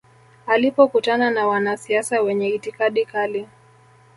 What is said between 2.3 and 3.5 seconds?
itikadi kali